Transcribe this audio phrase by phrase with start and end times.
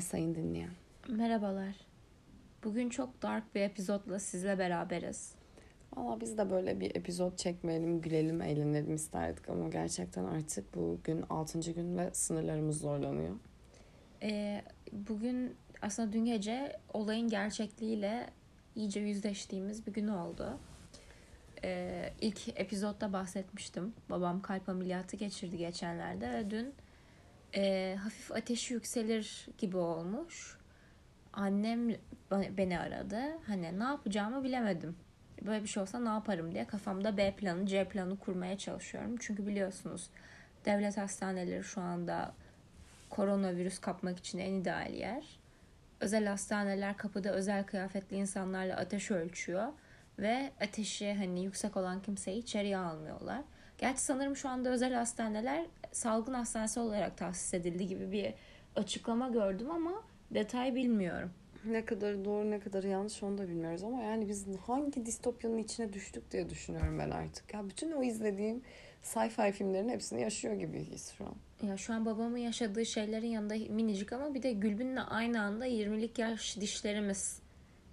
[0.00, 0.70] Merhabalar sayın dinleyen.
[1.08, 1.74] Merhabalar.
[2.64, 5.34] Bugün çok dark bir epizodla sizle beraberiz.
[5.96, 11.72] Valla biz de böyle bir epizod çekmeyelim, gülelim, eğlenelim isterdik ama gerçekten artık bugün 6.
[11.72, 13.36] gün ve sınırlarımız zorlanıyor.
[14.22, 18.26] Ee, bugün aslında dün gece olayın gerçekliğiyle
[18.74, 20.58] iyice yüzleştiğimiz bir gün oldu.
[21.64, 23.92] Ee, ilk epizodda bahsetmiştim.
[24.10, 26.74] Babam kalp ameliyatı geçirdi geçenlerde ve dün
[27.54, 30.58] e, hafif ateşi yükselir gibi olmuş.
[31.32, 31.88] Annem
[32.30, 33.20] beni aradı.
[33.46, 34.96] Hani ne yapacağımı bilemedim.
[35.42, 39.16] Böyle bir şey olsa ne yaparım diye kafamda B planı, C planı kurmaya çalışıyorum.
[39.20, 40.10] Çünkü biliyorsunuz
[40.64, 42.34] devlet hastaneleri şu anda
[43.10, 45.24] koronavirüs kapmak için en ideal yer.
[46.00, 49.72] Özel hastaneler kapıda özel kıyafetli insanlarla ateş ölçüyor
[50.18, 53.40] ve ateşi hani yüksek olan kimseyi içeriye almıyorlar.
[53.80, 58.34] Gerçi sanırım şu anda özel hastaneler salgın hastanesi olarak tahsis edildi gibi bir
[58.76, 61.30] açıklama gördüm ama detay bilmiyorum.
[61.64, 65.92] Ne kadar doğru ne kadar yanlış onu da bilmiyoruz ama yani biz hangi distopyanın içine
[65.92, 67.54] düştük diye düşünüyorum ben artık.
[67.54, 68.62] Ya bütün o izlediğim
[69.02, 71.34] sci-fi filmlerin hepsini yaşıyor gibiyiz şu an.
[71.68, 76.18] Ya şu an babamın yaşadığı şeylerin yanında minicik ama bir de Gülbin'le aynı anda 20'lik
[76.18, 77.42] yaş dişlerimiz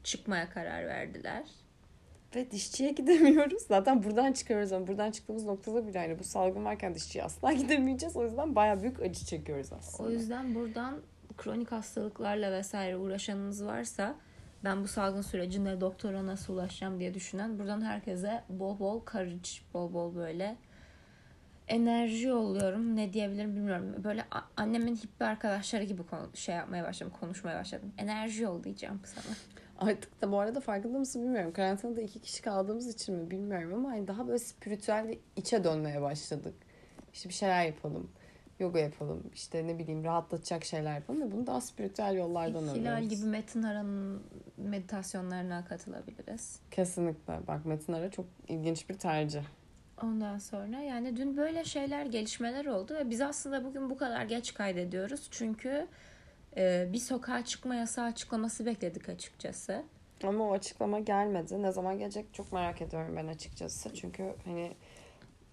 [0.04, 1.44] çıkmaya karar verdiler.
[2.38, 3.62] Ve dişçiye gidemiyoruz.
[3.62, 8.16] Zaten buradan çıkıyoruz ama buradan çıktığımız noktada bile yani bu salgın varken dişçiye asla gidemeyeceğiz.
[8.16, 10.10] O yüzden baya büyük acı çekiyoruz aslında.
[10.10, 11.02] O yüzden buradan
[11.38, 14.16] kronik hastalıklarla vesaire uğraşanınız varsa
[14.64, 19.94] ben bu salgın sürecinde doktora nasıl ulaşacağım diye düşünen buradan herkese bol bol courage, bol
[19.94, 20.58] bol böyle
[21.68, 22.96] enerji yolluyorum.
[22.96, 24.03] Ne diyebilirim bilmiyorum.
[24.03, 24.26] Böyle
[24.58, 26.02] annemin hippi arkadaşları gibi
[26.34, 27.94] şey yapmaya başladım, konuşmaya başladım.
[27.97, 29.36] Enerji yollayacağım sana.
[29.78, 31.54] Artık da bu arada farkında mısın bilmiyorum.
[31.54, 36.02] Karantinada iki kişi kaldığımız için mi bilmiyorum ama hani daha böyle spiritüel ve içe dönmeye
[36.02, 36.54] başladık.
[37.14, 38.12] İşte bir şeyler yapalım.
[38.60, 39.24] Yoga yapalım.
[39.34, 43.10] işte ne bileyim rahatlatacak şeyler yapalım ve bunu daha spiritüel yollardan Hilal alıyoruz.
[43.10, 44.24] gibi Metin Ara'nın
[44.58, 46.59] meditasyonlarına katılabiliriz.
[46.72, 47.40] Kesinlikle.
[47.48, 49.42] Bak Metin Ara çok ilginç bir tercih.
[50.04, 54.54] Ondan sonra yani dün böyle şeyler gelişmeler oldu ve biz aslında bugün bu kadar geç
[54.54, 55.28] kaydediyoruz.
[55.32, 55.88] Çünkü
[56.57, 59.84] e, bir sokağa çıkma yasağı açıklaması bekledik açıkçası.
[60.23, 61.63] Ama o açıklama gelmedi.
[61.63, 63.94] Ne zaman gelecek çok merak ediyorum ben açıkçası.
[63.94, 64.72] Çünkü hani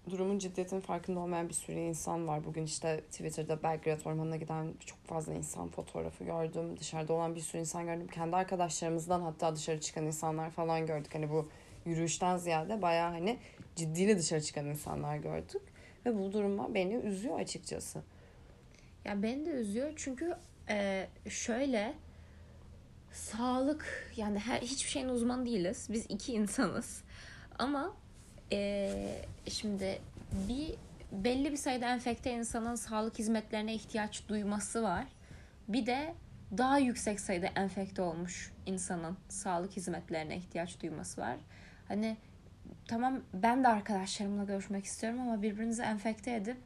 [0.09, 2.43] durumun ciddiyetinin farkında olmayan bir sürü insan var.
[2.43, 6.77] Bugün işte Twitter'da Belgrad Ormanı'na giden çok fazla insan fotoğrafı gördüm.
[6.79, 8.07] Dışarıda olan bir sürü insan gördüm.
[8.07, 11.15] Kendi arkadaşlarımızdan hatta dışarı çıkan insanlar falan gördük.
[11.15, 11.49] Hani bu
[11.85, 13.37] yürüyüşten ziyade bayağı hani
[13.75, 15.61] ciddiyle dışarı çıkan insanlar gördük.
[16.05, 18.01] Ve bu duruma beni üzüyor açıkçası.
[19.05, 20.35] Ya beni de üzüyor çünkü
[20.69, 21.93] e, şöyle
[23.11, 25.87] sağlık yani her hiçbir şeyin uzmanı değiliz.
[25.91, 27.03] Biz iki insanız.
[27.59, 27.93] Ama
[28.51, 28.91] e,
[29.47, 30.75] şimdi bir
[31.11, 35.05] belli bir sayıda enfekte insanın sağlık hizmetlerine ihtiyaç duyması var.
[35.67, 36.13] Bir de
[36.57, 41.37] daha yüksek sayıda enfekte olmuş insanın sağlık hizmetlerine ihtiyaç duyması var.
[41.87, 42.17] Hani
[42.87, 46.57] tamam ben de arkadaşlarımla görüşmek istiyorum ama birbirinizi enfekte edip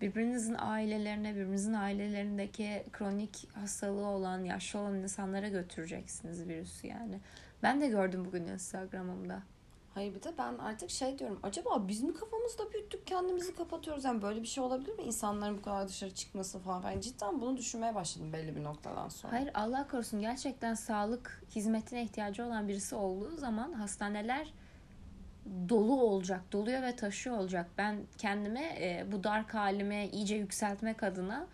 [0.00, 7.20] birbirinizin ailelerine, birbirinizin ailelerindeki kronik hastalığı olan, yaşlı olan insanlara götüreceksiniz virüsü yani.
[7.62, 9.42] Ben de gördüm bugün Instagram'ımda.
[9.94, 11.40] Hayır bir de ben artık şey diyorum.
[11.42, 14.04] Acaba biz mi kafamızda büyüttük kendimizi kapatıyoruz?
[14.04, 15.02] Yani böyle bir şey olabilir mi?
[15.02, 16.82] İnsanların bu kadar dışarı çıkması falan.
[16.82, 19.32] Ben cidden bunu düşünmeye başladım belli bir noktadan sonra.
[19.32, 24.52] Hayır Allah korusun gerçekten sağlık hizmetine ihtiyacı olan birisi olduğu zaman hastaneler
[25.68, 27.66] dolu olacak, doluyor ve taşıyor olacak.
[27.78, 31.46] Ben kendime e, bu dark halimi iyice yükseltmek adına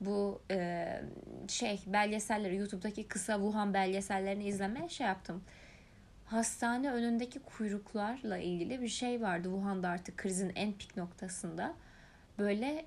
[0.00, 0.86] bu e,
[1.48, 5.44] şey belgeselleri YouTube'daki kısa Wuhan belgesellerini izlemeye şey yaptım.
[6.24, 11.74] Hastane önündeki kuyruklarla ilgili bir şey vardı Wuhan'da artık krizin en pik noktasında.
[12.38, 12.84] Böyle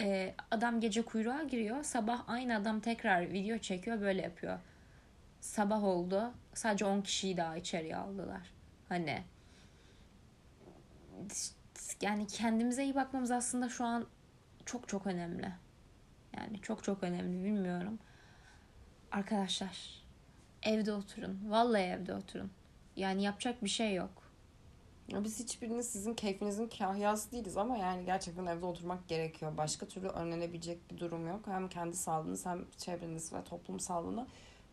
[0.00, 1.82] e, adam gece kuyruğa giriyor.
[1.84, 4.58] Sabah aynı adam tekrar video çekiyor böyle yapıyor.
[5.40, 6.32] Sabah oldu.
[6.54, 8.50] Sadece 10 kişiyi daha içeriye aldılar.
[8.88, 9.22] Hani
[12.02, 14.06] yani kendimize iyi bakmamız aslında şu an
[14.66, 15.52] çok çok önemli.
[16.36, 17.98] Yani çok çok önemli bilmiyorum.
[19.12, 20.02] Arkadaşlar
[20.62, 21.40] evde oturun.
[21.48, 22.50] Vallahi evde oturun.
[22.96, 24.28] Yani yapacak bir şey yok.
[25.12, 29.56] Biz hiçbiriniz sizin keyfinizin kahyası değiliz ama yani gerçekten evde oturmak gerekiyor.
[29.56, 31.46] Başka türlü önlenebilecek bir durum yok.
[31.46, 34.26] Hem kendi sağlığınız hem çevreniz ve toplum sağlığına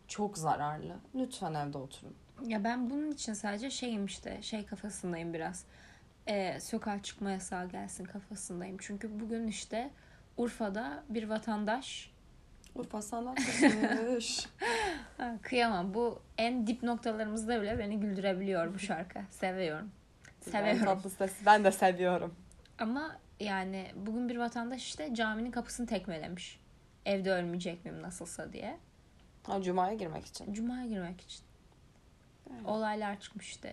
[0.07, 0.95] çok zararlı.
[1.15, 2.15] Lütfen evde oturun.
[2.45, 5.65] Ya ben bunun için sadece şeyim işte şey kafasındayım biraz
[6.27, 8.77] e, sokağa çıkma yasağı gelsin kafasındayım.
[8.80, 9.92] Çünkü bugün işte
[10.38, 12.16] Urfa'da bir vatandaş
[12.75, 14.48] Urfa sanatçısıymış.
[15.42, 15.94] Kıyamam.
[15.94, 19.19] Bu en dip noktalarımızda bile beni güldürebiliyor bu şarkı.
[19.30, 19.92] Seviyorum.
[20.42, 20.86] Seviyorum.
[20.86, 21.33] Tatlı ses.
[21.45, 22.36] Ben de seviyorum.
[22.80, 26.60] Ama yani bugün bir vatandaş işte caminin kapısını tekmelemiş.
[27.06, 28.78] Evde ölmeyecek miyim nasılsa diye.
[29.44, 30.54] Ha, Cuma'ya girmek için.
[30.54, 31.44] Cuma'ya girmek için.
[32.50, 32.66] Evet.
[32.66, 33.69] Olaylar çıkmıştı.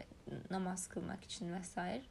[0.51, 2.03] Namaz kılmak için vesaire.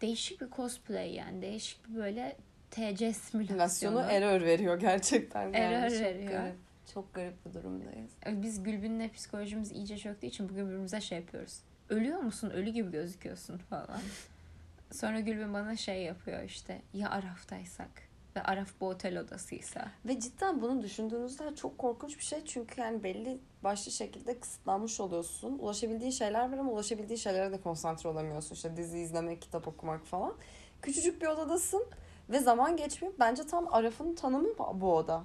[0.00, 1.42] Değişik bir cosplay yani.
[1.42, 2.36] Değişik bir böyle
[2.70, 4.00] TC simülasyonu.
[4.00, 5.42] Error veriyor gerçekten.
[5.42, 6.32] Yani Error çok veriyor.
[6.32, 6.56] Garip,
[6.94, 8.10] çok garip bir durumdayız.
[8.26, 11.58] Biz Gülbin'le psikolojimiz iyice çöktüğü için bugün birbirimize şey yapıyoruz.
[11.88, 12.50] Ölüyor musun?
[12.50, 14.00] Ölü gibi gözüküyorsun falan.
[14.92, 16.82] Sonra Gülbin bana şey yapıyor işte.
[16.94, 17.90] Ya Araf'taysak
[18.36, 19.90] ve Araf bu otel odasıysa.
[20.04, 22.44] Ve cidden bunu düşündüğünüzde çok korkunç bir şey.
[22.44, 25.58] Çünkü yani belli başlı şekilde kısıtlanmış oluyorsun.
[25.58, 28.54] Ulaşabildiğin şeyler var ama ulaşabildiğin şeylere de konsantre olamıyorsun.
[28.54, 30.34] İşte dizi izlemek, kitap okumak falan.
[30.82, 31.86] Küçücük bir odadasın
[32.30, 33.14] ve zaman geçmiyor.
[33.18, 35.24] Bence tam Araf'ın tanımı bu oda.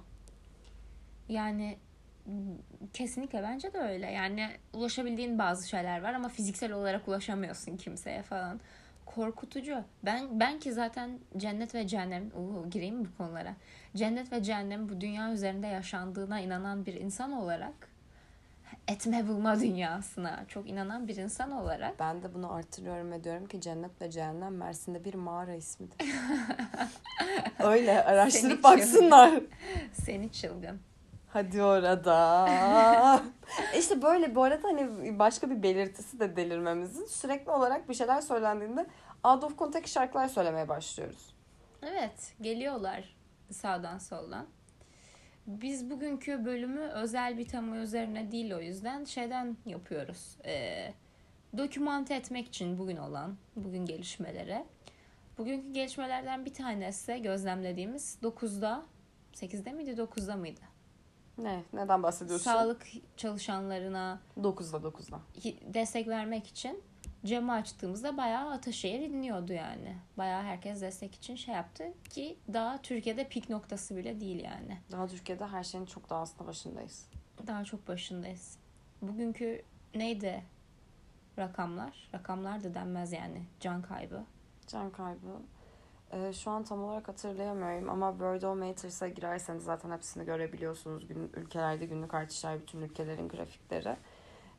[1.29, 1.77] Yani
[2.93, 4.11] kesinlikle bence de öyle.
[4.11, 8.59] Yani ulaşabildiğin bazı şeyler var ama fiziksel olarak ulaşamıyorsun kimseye falan.
[9.05, 9.83] Korkutucu.
[10.03, 13.55] Ben ben ki zaten cennet ve cehennem uu, gireyim mi bu konulara?
[13.95, 17.95] Cennet ve cehennem bu dünya üzerinde yaşandığına inanan bir insan olarak
[18.87, 23.61] etme bulma dünyasına çok inanan bir insan olarak Ben de bunu artırıyorum ve diyorum ki
[23.61, 25.97] Cennet ve Cehennem Mersin'de bir mağara ismidir.
[27.59, 29.41] Öyle araştırıp Seni baksınlar.
[29.93, 30.79] seni çılgın.
[31.35, 32.49] Hadi orada.
[33.79, 38.85] işte böyle bu arada hani başka bir belirtisi de delirmemizin sürekli olarak bir şeyler söylendiğinde
[39.23, 41.35] out of context şarkılar söylemeye başlıyoruz.
[41.81, 43.15] Evet, geliyorlar
[43.51, 44.47] sağdan soldan.
[45.47, 50.37] Biz bugünkü bölümü özel bir tema üzerine değil o yüzden şeyden yapıyoruz.
[50.45, 50.93] Ee,
[51.57, 54.65] dokümante etmek için bugün olan, bugün gelişmelere.
[55.37, 58.85] Bugünkü gelişmelerden bir tanesi gözlemlediğimiz 9'da,
[59.33, 60.74] 8'de miydi 9'da mıydı?
[61.37, 61.63] Ne?
[61.73, 62.43] Neden bahsediyorsun?
[62.43, 62.87] Sağlık
[63.17, 65.19] çalışanlarına 9'da 9'da.
[65.73, 66.83] destek vermek için
[67.25, 69.97] camı açtığımızda bayağı Ataşehir dinliyordu yani.
[70.17, 74.77] Bayağı herkes destek için şey yaptı ki daha Türkiye'de pik noktası bile değil yani.
[74.91, 77.09] Daha Türkiye'de her şeyin çok daha aslında başındayız.
[77.47, 78.57] Daha çok başındayız.
[79.01, 79.61] Bugünkü
[79.95, 80.43] neydi
[81.39, 82.09] rakamlar?
[82.13, 83.45] Rakamlar da denmez yani.
[83.59, 84.23] Can kaybı.
[84.67, 85.41] Can kaybı.
[86.11, 91.07] Ee, şu an tam olarak hatırlayamıyorum ama of Maters'a girerseniz zaten hepsini görebiliyorsunuz.
[91.07, 93.95] Gün, ülkelerde günlük artışlar, bütün ülkelerin grafikleri.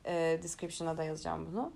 [0.05, 1.73] Ee, description'a da yazacağım bunu.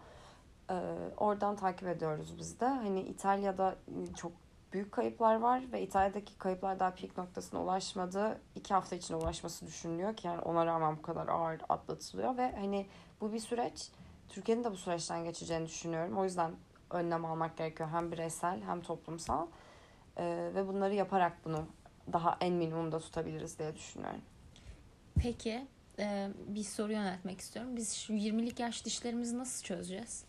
[0.70, 0.74] Ee,
[1.18, 2.66] oradan takip ediyoruz biz de.
[2.66, 3.76] Hani İtalya'da
[4.16, 4.32] çok
[4.74, 8.42] büyük kayıplar var ve İtalya'daki kayıplar daha peak noktasına ulaşmadı.
[8.56, 12.88] İki hafta içinde ulaşması düşünülüyor ki yani ona rağmen bu kadar ağır atlatılıyor ve hani
[13.22, 13.92] bu bir süreç.
[14.30, 16.18] Türkiye'nin de bu süreçten geçeceğini düşünüyorum.
[16.18, 16.52] O yüzden
[16.94, 19.48] önlem almak gerekiyor hem bireysel hem toplumsal
[20.18, 21.66] Ee, ve bunları yaparak bunu
[22.14, 24.22] daha en minimumda tutabiliriz diye düşünüyorum.
[25.16, 25.68] Peki
[26.00, 27.76] e, bir soru yöneltmek istiyorum.
[27.76, 30.26] Biz şu 20'lik yaş dişlerimizi nasıl çözeceğiz?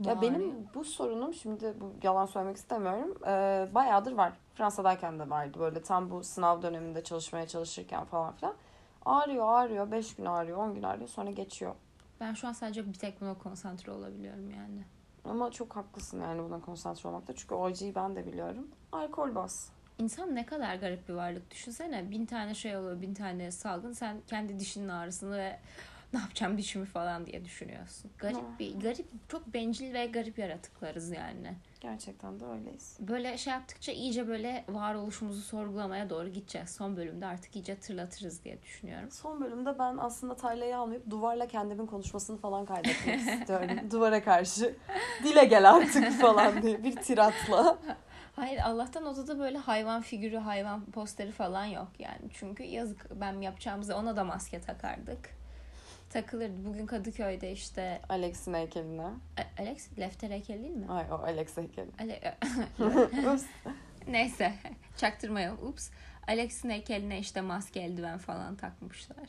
[0.00, 3.18] Ya benim bu sorunum şimdi bu yalan söylemek istemiyorum.
[3.26, 4.32] Ee, bayağıdır var.
[4.54, 8.54] Fransa'dayken de vardı böyle tam bu sınav döneminde çalışmaya çalışırken falan filan.
[9.04, 9.90] Ağrıyor ağrıyor.
[9.90, 11.74] 5 gün ağrıyor 10 gün ağrıyor sonra geçiyor.
[12.20, 14.84] Ben şu an sadece bir tek buna konsantre olabiliyorum yani.
[15.30, 17.34] Ama çok haklısın yani buna konsantre olmakta.
[17.34, 18.68] Çünkü o ben de biliyorum.
[18.92, 19.68] Alkol bas.
[19.98, 21.50] İnsan ne kadar garip bir varlık.
[21.50, 23.92] Düşünsene bin tane şey oluyor, bin tane salgın.
[23.92, 25.58] Sen kendi dişinin ağrısını ve
[26.12, 28.10] ne yapacağım dişimi falan diye düşünüyorsun.
[28.18, 31.54] Garip bir, garip, çok bencil ve garip yaratıklarız yani.
[31.80, 32.96] Gerçekten de öyleyiz.
[33.00, 36.70] Böyle şey yaptıkça iyice böyle varoluşumuzu sorgulamaya doğru gideceğiz.
[36.70, 39.10] Son bölümde artık iyice tırlatırız diye düşünüyorum.
[39.10, 43.90] Son bölümde ben aslında Taylay'ı almayıp duvarla kendimin konuşmasını falan kaydetmek istiyorum.
[43.90, 44.74] Duvara karşı
[45.24, 47.78] dile gel artık falan diye bir tiratla.
[48.36, 52.30] Hayır Allah'tan odada böyle hayvan figürü, hayvan posteri falan yok yani.
[52.32, 55.39] Çünkü yazık ben yapacağımızda ona da maske takardık.
[56.10, 56.64] Takılırdı.
[56.64, 59.02] Bugün Kadıköy'de işte Alex'in heykeline.
[59.02, 60.86] A- Alex Lefter heykeli değil mi?
[60.88, 61.90] Ay o Alex heykeli.
[62.00, 62.36] Ale-.
[64.08, 64.52] Neyse
[64.96, 65.66] çaktırmayalım.
[65.68, 65.90] Ups.
[66.28, 69.28] Alex'in heykeline işte maske eldiven falan takmışlar.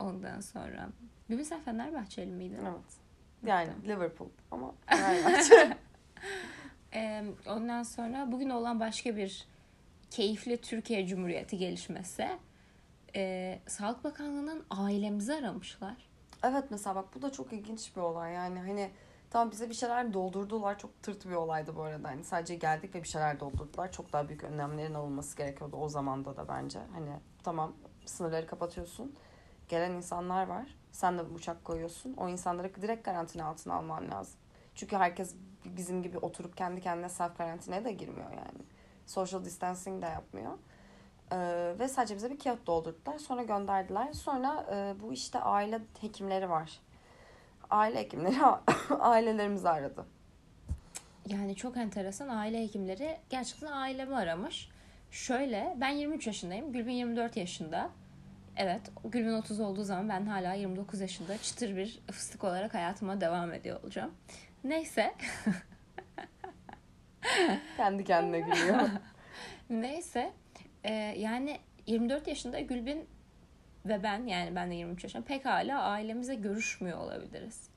[0.00, 0.88] Ondan sonra.
[1.30, 2.58] Bugün sen Fenerbahçeli miydin?
[2.64, 2.96] Evet.
[3.46, 5.76] Yani Liverpool ama Fenerbahçe.
[6.94, 9.46] Ee, ondan sonra bugün olan başka bir
[10.10, 12.28] keyifli Türkiye Cumhuriyeti gelişmesi.
[13.16, 16.08] Ee, Sağlık Bakanlığı'nın ailemizi aramışlar.
[16.44, 18.32] evet mesela bak bu da çok ilginç bir olay.
[18.32, 18.90] Yani hani
[19.30, 20.78] tam bize bir şeyler doldurdular.
[20.78, 22.08] Çok tırt bir olaydı bu arada.
[22.08, 23.92] Hani sadece geldik ve bir şeyler doldurdular.
[23.92, 26.78] Çok daha büyük önlemlerin alınması gerekiyordu o zamanda da bence.
[26.92, 27.10] Hani
[27.42, 27.72] tamam
[28.06, 29.14] sınırları kapatıyorsun.
[29.68, 30.76] Gelen insanlar var.
[30.92, 32.14] Sen de uçak koyuyorsun.
[32.16, 34.40] O insanları direkt karantina altına alman lazım.
[34.74, 38.64] Çünkü herkes bizim gibi oturup kendi kendine self karantinaya da girmiyor yani.
[39.06, 40.52] Social distancing de yapmıyor.
[41.32, 43.18] Ee, ve sadece bize bir kağıt doldurdular.
[43.18, 44.12] Sonra gönderdiler.
[44.12, 46.80] Sonra e, bu işte aile hekimleri var.
[47.70, 48.36] Aile hekimleri
[49.00, 50.06] ailelerimizi aradı.
[51.26, 54.68] Yani çok enteresan aile hekimleri gerçekten ailemi aramış.
[55.10, 56.72] Şöyle ben 23 yaşındayım.
[56.72, 57.90] Gülbin 24 yaşında.
[58.56, 63.52] Evet Gülbin 30 olduğu zaman ben hala 29 yaşında çıtır bir fıstık olarak hayatıma devam
[63.52, 64.14] ediyor olacağım.
[64.64, 65.14] Neyse.
[67.76, 68.80] Kendi kendine gülüyor.
[69.70, 70.32] Neyse.
[70.86, 73.06] Ee, yani 24 yaşında Gülbin
[73.86, 77.68] ve ben yani ben de 23 yaşında pek hala ailemize görüşmüyor olabiliriz.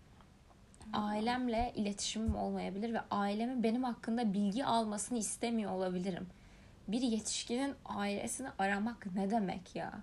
[0.93, 6.27] Ailemle iletişimim olmayabilir ve ailemin benim hakkında bilgi almasını istemiyor olabilirim.
[6.87, 10.01] Bir yetişkinin ailesini aramak ne demek ya?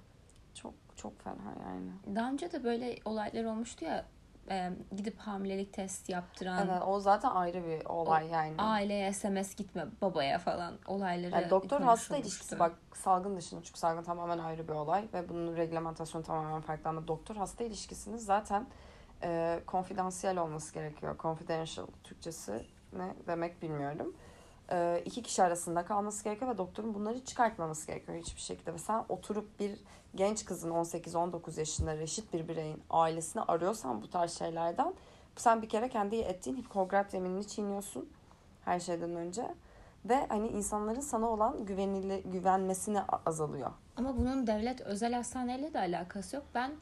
[0.56, 2.16] çok çok fena yani.
[2.16, 4.04] Daha önce de böyle olaylar olmuştu ya
[4.50, 8.54] e, gidip hamilelik test yaptıran Evet o zaten ayrı bir olay yani.
[8.58, 14.02] aileye SMS gitme babaya falan olayları Yani doktor hasta ilişkisi bak salgın dışında çünkü salgın
[14.02, 18.66] tamamen ayrı bir olay ve bunun reglamentasyonu tamamen farklı ama doktor hasta ilişkisinin zaten
[19.22, 21.16] e, konfidansiyel olması gerekiyor.
[21.18, 24.14] Confidential Türkçesi ne demek bilmiyorum.
[24.70, 28.74] E, iki kişi arasında kalması gerekiyor ve doktorun bunları çıkartmaması gerekiyor hiçbir şekilde.
[28.74, 29.80] Ve sen oturup bir
[30.14, 34.94] genç kızın 18-19 yaşında reşit bir bireyin ailesini arıyorsan bu tarz şeylerden
[35.36, 38.08] sen bir kere kendi ettiğin Hipokrat yeminini çiğniyorsun
[38.64, 39.54] her şeyden önce
[40.04, 43.70] ve hani insanların sana olan güvenili, güvenmesini azalıyor.
[43.96, 46.44] Ama bunun devlet özel hastaneyle de alakası yok.
[46.54, 46.72] Ben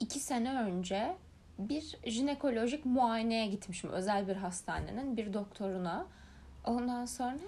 [0.00, 1.16] iki sene önce
[1.58, 3.90] bir jinekolojik muayeneye gitmişim.
[3.90, 6.06] Özel bir hastanenin bir doktoruna.
[6.64, 7.38] Ondan sonra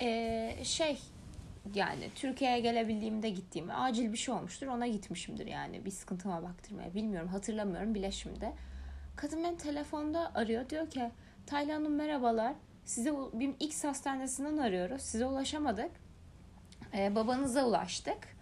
[0.00, 0.98] eee, şey
[1.74, 4.66] yani Türkiye'ye gelebildiğimde gittiğim acil bir şey olmuştur.
[4.66, 6.94] Ona gitmişimdir yani bir sıkıntıma baktırmaya.
[6.94, 8.52] Bilmiyorum hatırlamıyorum bile şimdi.
[9.16, 10.70] Kadın beni telefonda arıyor.
[10.70, 11.10] Diyor ki
[11.46, 12.54] Taylan Hanım merhabalar.
[12.84, 15.02] Size bir X hastanesinden arıyoruz.
[15.02, 15.90] Size ulaşamadık.
[16.94, 18.36] Ee, babanıza ulaştık.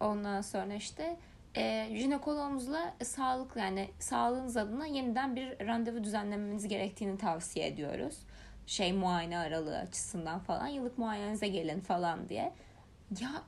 [0.00, 1.16] Ondan sonra işte
[1.56, 8.18] e, jinekologumuzla sağlık yani sağlığınız adına yeniden bir randevu düzenlemeniz gerektiğini tavsiye ediyoruz.
[8.66, 12.52] Şey muayene aralığı açısından falan yıllık muayenenize gelin falan diye.
[13.20, 13.42] Ya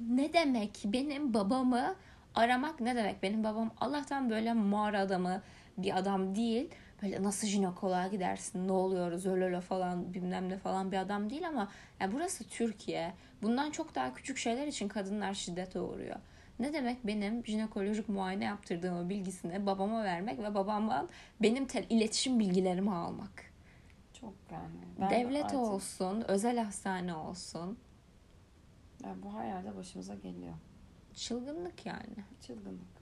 [0.00, 1.94] ne demek benim babamı
[2.34, 3.22] aramak ne demek?
[3.22, 5.42] Benim babam Allah'tan böyle mağara adamı
[5.78, 6.68] bir adam değil.
[7.02, 11.68] Böyle nasıl jinekoloğa gidersin ne oluyoruz öyle falan bilmem ne falan bir adam değil ama
[12.00, 13.12] ya burası Türkiye.
[13.42, 16.16] Bundan çok daha küçük şeyler için kadınlar şiddete uğruyor.
[16.58, 21.08] Ne demek benim jinekolojik muayene yaptırdığımı bilgisini babama vermek ve babamdan
[21.42, 23.51] benim iletişim bilgilerimi almak.
[24.22, 24.74] Çok yani.
[25.00, 27.78] Ben Devlet artık- olsun, özel hastane olsun.
[29.04, 30.54] Ya bu her yerde başımıza geliyor.
[31.14, 32.16] Çılgınlık yani.
[32.46, 32.92] Çılgınlık.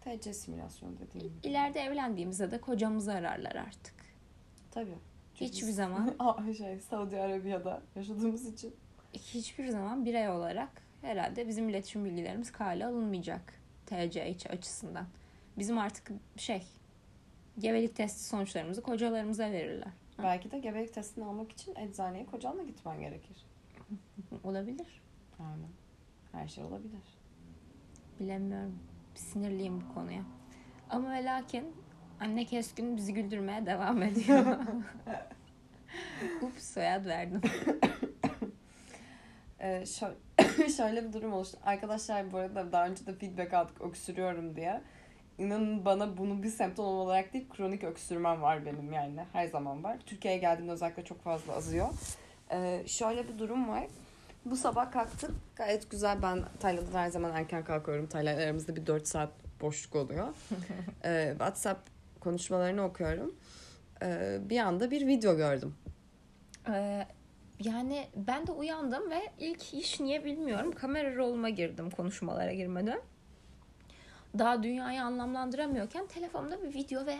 [0.00, 1.48] TC simülasyonu dediğim gibi.
[1.48, 3.94] İleride evlendiğimizde de kocamızı ararlar artık.
[4.70, 4.98] Tabii.
[5.34, 6.14] Çünkü Hiçbir zaman
[6.58, 8.76] şey, Saudi Arabiya'da yaşadığımız için.
[9.12, 13.54] hiçbir zaman birey olarak herhalde bizim iletişim bilgilerimiz kale alınmayacak
[13.86, 15.06] TCH açısından.
[15.58, 16.62] Bizim artık şey
[17.58, 19.92] gebelik testi sonuçlarımızı kocalarımıza verirler.
[20.22, 23.46] Belki de gebelik testini almak için eczaneye kocanla gitmen gerekir.
[24.44, 25.02] Olabilir.
[25.40, 25.64] Yani
[26.32, 27.18] her şey olabilir.
[28.20, 28.78] Bilemiyorum.
[29.14, 30.22] Sinirliyim bu konuya.
[30.90, 31.74] Ama ve lakin
[32.20, 34.46] anne keskin bizi güldürmeye devam ediyor.
[36.42, 37.40] Ups soyad verdim.
[39.62, 41.58] Ee, şö- şöyle bir durum oluştu.
[41.64, 44.82] Arkadaşlar bu arada daha önce de feedback aldık öksürüyorum diye.
[45.40, 49.98] İnanın bana bunu bir semptom olarak değil kronik öksürmem var benim yani her zaman var.
[50.06, 51.88] Türkiye'ye geldiğimde özellikle çok fazla azıyor.
[52.52, 53.86] Ee, şöyle bir durum var.
[54.44, 55.38] Bu sabah kalktım.
[55.56, 56.22] Gayet güzel.
[56.22, 58.06] Ben Tayland'da her zaman erken kalkıyorum.
[58.06, 59.30] Tayland aramızda bir 4 saat
[59.60, 60.28] boşluk oluyor.
[61.04, 63.34] Ee, WhatsApp konuşmalarını okuyorum.
[64.02, 65.74] Ee, bir anda bir video gördüm.
[66.68, 67.06] Ee,
[67.60, 73.00] yani ben de uyandım ve ilk iş niye bilmiyorum kamera roluma girdim konuşmalara girmeden.
[74.38, 77.16] Daha dünyayı anlamlandıramıyorken telefonumda bir video ve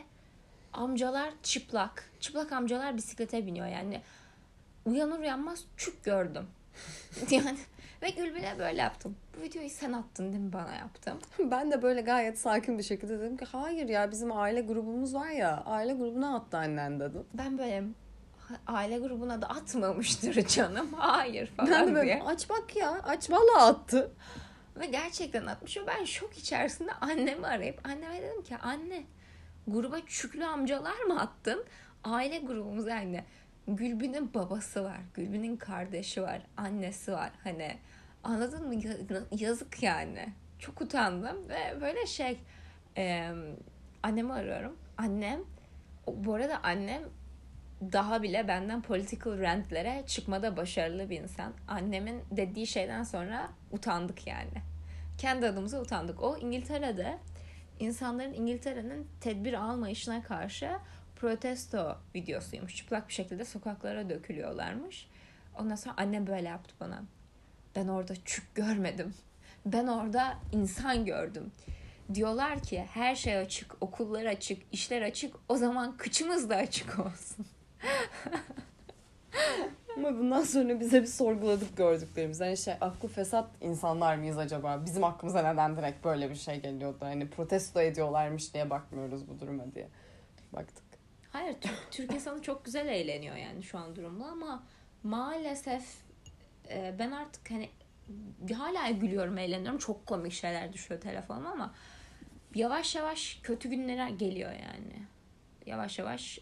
[0.73, 2.11] amcalar çıplak.
[2.21, 4.01] Çıplak amcalar bisiklete biniyor yani.
[4.85, 6.47] Uyanır uyanmaz çük gördüm.
[7.31, 7.59] yani
[8.03, 9.17] ve Gülbin'e böyle yaptım.
[9.39, 11.19] Bu videoyu sen attın değil mi bana yaptım.
[11.51, 15.29] Ben de böyle gayet sakin bir şekilde dedim ki hayır ya bizim aile grubumuz var
[15.31, 17.25] ya aile grubuna attı annen dedim.
[17.35, 17.85] Ben böyle
[18.67, 20.93] aile grubuna da atmamıştır canım.
[20.97, 22.23] Hayır falan Ben de böyle diye.
[22.23, 24.11] aç bak ya aç valla attı.
[24.77, 25.77] Ve gerçekten atmış.
[25.77, 29.05] Ve ben şok içerisinde annemi arayıp anneme dedim ki anne
[29.67, 31.65] gruba çüklü amcalar mı attın?
[32.05, 33.25] Aile grubumuz yani
[33.69, 35.01] Gülbin'in babası var.
[35.15, 36.43] Gülbin'in kardeşi var.
[36.57, 37.31] Annesi var.
[37.45, 37.77] Hani
[38.25, 38.75] anladın mı?
[38.75, 40.29] Ya- Yazık yani.
[40.59, 42.41] Çok utandım ve böyle şey
[42.97, 43.31] e,
[44.03, 44.77] annemi arıyorum.
[44.99, 45.41] Annem
[46.07, 47.03] bu arada annem
[47.93, 51.53] daha bile benden political rantlere çıkmada başarılı bir insan.
[51.69, 54.63] Annemin dediği şeyden sonra utandık yani.
[55.19, 56.23] Kendi adımıza utandık.
[56.23, 57.19] O İngiltere'de
[57.79, 60.71] insanların İngiltere'nin tedbir almayışına karşı
[61.17, 62.77] protesto videosuymuş.
[62.77, 65.07] Çıplak bir şekilde sokaklara dökülüyorlarmış.
[65.59, 67.03] Ondan sonra annem böyle yaptı bana.
[67.77, 69.15] Ben orada çük görmedim.
[69.67, 71.53] Ben orada insan gördüm.
[72.15, 75.37] Diyorlar ki her şey açık, okullar açık, işler açık.
[75.49, 77.47] O zaman kıçımız da açık olsun.
[79.97, 82.41] Ama bundan sonra bize bir sorguladık gördüklerimiz.
[82.41, 84.83] Hani şey aklı fesat insanlar mıyız acaba?
[84.87, 86.99] Bizim aklımıza neden direkt böyle bir şey geliyordu?
[87.01, 89.89] Hani protesto ediyorlarmış diye bakmıyoruz bu duruma diye.
[90.53, 90.85] Baktık.
[91.33, 94.63] Hayır Türk, Türk insanı çok güzel eğleniyor yani şu an durumda ama
[95.03, 95.85] maalesef
[96.69, 97.69] e, ben artık hani
[98.57, 101.75] hala gülüyorum eğleniyorum çok komik şeyler düşüyor telefonuma ama
[102.55, 105.07] yavaş yavaş kötü günler geliyor yani
[105.67, 106.39] yavaş yavaş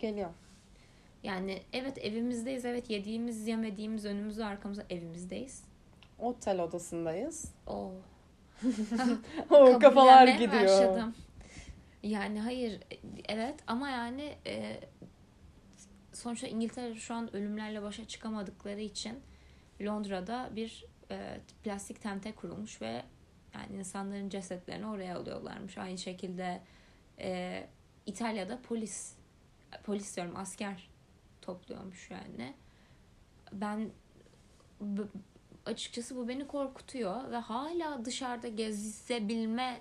[0.00, 0.30] Geliyor.
[1.22, 5.64] Yani evet evimizdeyiz evet yediğimiz yemediğimiz önümüzde arkamızda evimizdeyiz
[6.18, 7.52] Otel odasındayız.
[7.66, 7.92] o
[9.50, 10.52] O kafalar gidiyor.
[10.52, 11.14] başladım.
[12.02, 12.80] Yani hayır
[13.28, 14.80] evet ama yani e,
[16.12, 19.20] sonuçta İngiltere şu an ölümlerle başa çıkamadıkları için
[19.80, 23.02] Londra'da bir e, plastik tente kurulmuş ve
[23.54, 25.78] yani insanların cesetlerini oraya alıyorlarmış.
[25.78, 26.60] Aynı şekilde
[27.18, 27.66] e,
[28.06, 29.14] İtalya'da polis
[29.84, 30.90] polis diyorum asker
[31.42, 32.54] topluyormuş yani.
[33.52, 33.90] Ben
[35.66, 39.80] açıkçası bu beni korkutuyor ve hala dışarıda gezebilme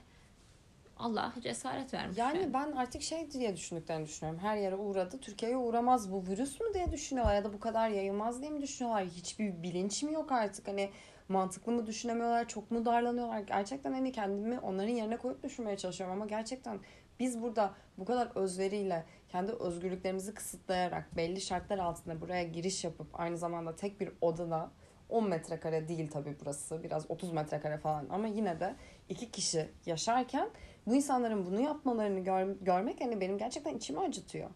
[0.99, 2.17] Allah cesaret vermiş.
[2.17, 4.39] Yani ben artık şey diye düşündüklerini düşünüyorum.
[4.43, 5.19] Her yere uğradı.
[5.19, 9.05] Türkiye'ye uğramaz bu virüs mü diye düşünüyorlar ya da bu kadar yayılmaz diye mi düşünüyorlar?
[9.05, 10.67] Hiçbir bilinç mi yok artık?
[10.67, 10.89] Hani
[11.29, 12.47] mantıklı mı düşünemiyorlar?
[12.47, 13.39] Çok mu darlanıyorlar?
[13.39, 16.79] Gerçekten hani kendimi onların yerine koyup düşünmeye çalışıyorum ama gerçekten
[17.19, 23.37] biz burada bu kadar özveriyle kendi özgürlüklerimizi kısıtlayarak belli şartlar altında buraya giriş yapıp aynı
[23.37, 24.71] zamanda tek bir odada
[25.09, 28.75] 10 metrekare değil tabii burası biraz 30 metrekare falan ama yine de
[29.09, 30.49] iki kişi yaşarken
[30.87, 34.49] bu insanların bunu yapmalarını gör- görmek hani benim gerçekten içimi acıtıyor.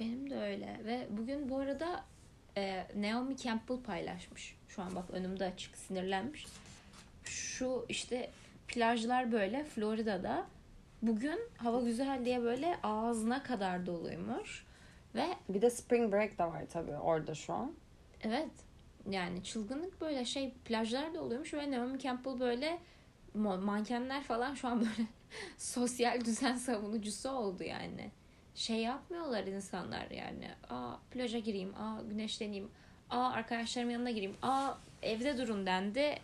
[0.00, 2.04] Benim de öyle ve bugün bu arada
[2.56, 4.56] e, Naomi Campbell paylaşmış.
[4.68, 6.46] Şu an bak önümde açık sinirlenmiş.
[7.24, 8.30] Şu işte
[8.68, 10.46] plajlar böyle Florida'da
[11.02, 14.64] bugün hava güzel diye böyle ağzına kadar doluymuş.
[15.14, 17.72] Ve Bir de spring break de var tabii orada şu an.
[18.22, 18.50] evet
[19.10, 22.78] yani çılgınlık böyle şey plajlar da oluyormuş ve Naomi Campbell böyle
[23.34, 25.08] mankenler falan şu an böyle
[25.58, 28.10] sosyal düzen savunucusu oldu yani.
[28.54, 30.48] Şey yapmıyorlar insanlar yani.
[30.70, 32.70] Aa plaja gireyim, aa güneşleneyim,
[33.10, 36.14] aa arkadaşlarımın yanına gireyim, aa evde durun dendi.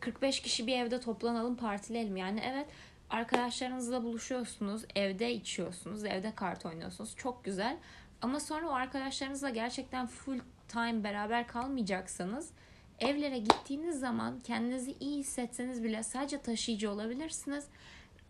[0.00, 2.16] 45 kişi bir evde toplanalım partileyelim.
[2.16, 2.66] Yani evet
[3.10, 7.16] arkadaşlarınızla buluşuyorsunuz, evde içiyorsunuz, evde kart oynuyorsunuz.
[7.16, 7.78] Çok güzel.
[8.22, 12.50] Ama sonra o arkadaşlarınızla gerçekten full time beraber kalmayacaksanız
[12.98, 17.66] evlere gittiğiniz zaman kendinizi iyi hissetseniz bile sadece taşıyıcı olabilirsiniz.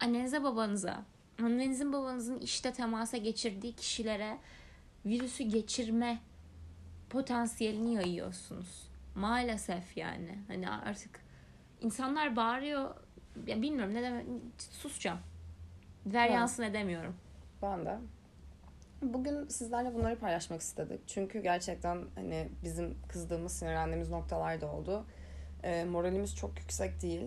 [0.01, 1.05] Annenize babanıza,
[1.43, 4.39] annenizin babanızın işte temasa geçirdiği kişilere
[5.07, 6.19] virüsü geçirme
[7.11, 8.89] potansiyelini yayıyorsunuz.
[9.15, 10.39] Maalesef yani.
[10.49, 11.21] Hani artık
[11.81, 12.95] insanlar bağırıyor.
[13.47, 14.27] Ya bilmiyorum ne demek.
[14.59, 15.19] Susacağım.
[16.07, 16.35] Ver Evet.
[16.35, 17.17] yansın edemiyorum.
[17.63, 17.99] Ben de.
[19.03, 21.01] Bugün sizlerle bunları paylaşmak istedik.
[21.09, 25.05] Çünkü gerçekten hani bizim kızdığımız, sinirlendiğimiz noktalar da oldu.
[25.63, 27.23] E, moralimiz çok yüksek değil.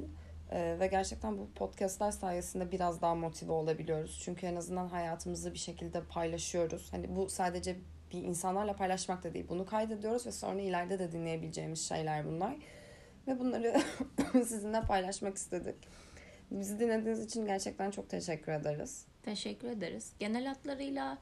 [0.51, 4.21] E, ve gerçekten bu podcastlar sayesinde biraz daha motive olabiliyoruz.
[4.25, 6.93] Çünkü en azından hayatımızı bir şekilde paylaşıyoruz.
[6.93, 7.75] Hani bu sadece
[8.13, 9.45] bir insanlarla paylaşmak da değil.
[9.49, 12.55] Bunu kaydediyoruz ve sonra ileride de dinleyebileceğimiz şeyler bunlar.
[13.27, 13.81] Ve bunları
[14.33, 15.75] sizinle paylaşmak istedik.
[16.51, 19.05] Bizi dinlediğiniz için gerçekten çok teşekkür ederiz.
[19.23, 20.13] Teşekkür ederiz.
[20.19, 21.17] Genel hatlarıyla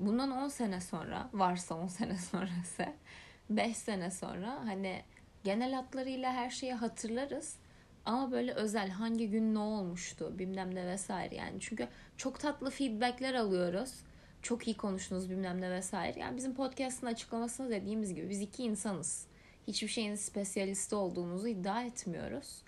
[0.00, 2.86] bundan 10 sene sonra varsa 10 sene sonrası
[3.50, 5.02] 5 sene sonra hani
[5.44, 7.56] genel hatlarıyla her şeyi hatırlarız.
[8.04, 11.60] Ama böyle özel hangi gün ne olmuştu bilmem ne vesaire yani.
[11.60, 13.94] Çünkü çok tatlı feedbackler alıyoruz.
[14.42, 16.20] Çok iyi konuştunuz bilmem ne vesaire.
[16.20, 19.26] Yani bizim podcast'ın açıklamasında dediğimiz gibi biz iki insanız.
[19.68, 22.62] Hiçbir şeyin spesyalisti olduğumuzu iddia etmiyoruz.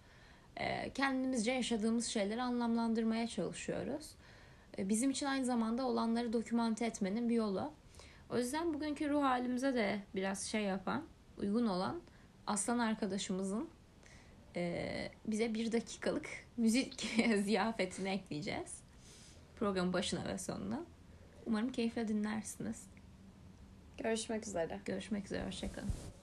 [0.57, 4.11] Ee, kendimizce yaşadığımız şeyleri anlamlandırmaya çalışıyoruz.
[4.79, 7.73] Ee, Bizim için aynı zamanda olanları dokümante etmenin bir yolu.
[8.31, 11.05] O yüzden bugünkü ruh halimize de biraz şey yapan,
[11.39, 12.01] uygun olan
[12.47, 13.69] Aslan arkadaşımızın
[14.57, 17.01] e, bize bir dakikalık müzik
[17.45, 18.81] ziyafetini ekleyeceğiz.
[19.59, 20.85] Programın başına ve sonuna.
[21.47, 22.87] Umarım keyifle dinlersiniz.
[23.99, 24.81] Görüşmek üzere.
[24.85, 26.20] Görüşmek üzere, hoşçakalın.